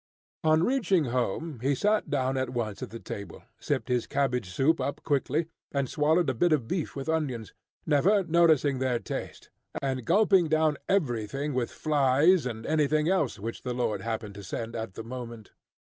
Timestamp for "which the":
13.37-13.75